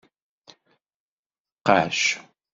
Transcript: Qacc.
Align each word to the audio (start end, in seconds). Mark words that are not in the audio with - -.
Qacc. 1.69 2.11